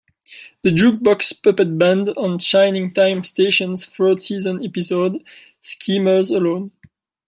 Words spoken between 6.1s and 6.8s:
Alone".